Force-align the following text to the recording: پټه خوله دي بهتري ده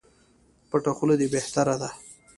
پټه 0.69 0.91
خوله 0.97 1.15
دي 1.19 1.27
بهتري 1.33 1.75
ده 1.81 1.89